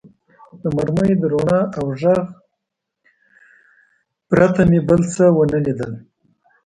د 0.61 0.63
مرمۍ 0.75 1.11
د 1.17 1.23
رڼا 1.31 1.61
او 1.79 1.85
غږ 2.01 2.21
پرته 4.29 4.61
مې 4.69 4.79
بل 4.87 5.01
څه 5.13 5.23
و 5.35 5.39
نه 5.51 5.59
لیدل. 5.65 5.91